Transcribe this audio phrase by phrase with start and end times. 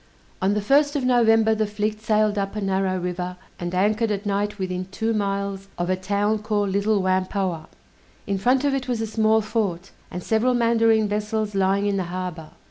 [0.41, 4.25] On the first of November, the fleet sailed up a narrow river, and anchored at
[4.25, 7.67] night within two miles of a town called Little Whampoa.
[8.25, 12.05] In front of it was a small fort, and several mandarine vessels lying in the
[12.05, 12.49] harbor.